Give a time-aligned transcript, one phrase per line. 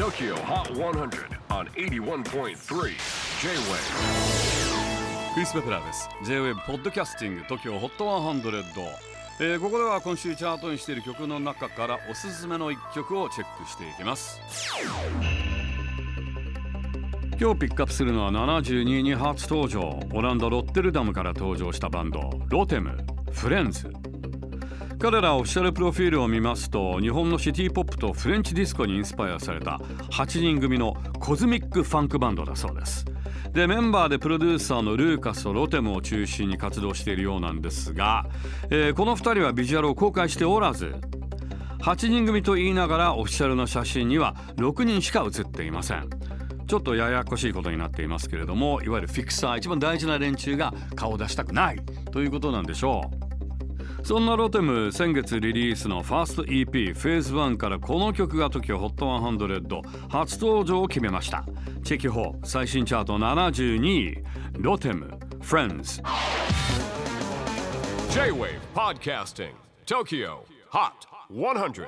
[0.00, 2.54] TOKYO HOT 100 on 81.3 J-WAVE
[5.34, 6.08] クリス・ベプラーです。
[6.24, 8.62] J-WAVE ポッドキャスティング TOKYO HOT 100、
[9.40, 14.40] えーここでは今週チャートにしている曲の中からおすすめの一曲をチェックしていきます。
[17.38, 20.00] 今日ピックアップするのは72位に初登場。
[20.14, 22.96] オランダロッテルダムから登場したバンドロテム
[23.32, 23.92] フレンズ。
[25.00, 33.06] 彼らオフィシャルプロフィールを見ますと日本のシティポップとフレンチディスコにインスパイアされた8人組のコズミックファンクバンドだそうです。
[33.54, 38.26] でメンバーでプロデューサーのルーカスとロテムを中心に活動しているようなんですが、
[38.68, 40.94] えーこの2人はビジュアルを公開しておらず
[41.80, 46.10] 8人組と言いながらオフィシャルの写真には6人しか写っていません。
[46.66, 51.80] ちょっとややこしいことになっていますけれどもいわゆるフィクサー一番大事な連中が顔を出したくない
[52.12, 53.29] ということなんでしょう。
[54.02, 61.44] そんなロテム先月リリースのファースト EP フェーズ1からこの曲が TOKIOHOT100 初登場を決めました。
[61.84, 64.24] チェキホー最新チャート72位。
[64.58, 65.08] ロテム
[65.40, 66.02] Friends
[68.10, 69.52] J-WAVE PODCASTING
[69.86, 70.92] TOKYO HOT
[71.32, 71.86] 100